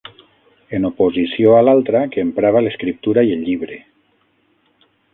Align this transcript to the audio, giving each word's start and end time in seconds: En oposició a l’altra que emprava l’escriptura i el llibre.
En 0.77 0.89
oposició 0.89 1.53
a 1.59 1.61
l’altra 1.67 2.03
que 2.15 2.23
emprava 2.29 2.65
l’escriptura 2.69 3.29
i 3.31 3.39
el 3.39 3.47
llibre. 3.51 3.81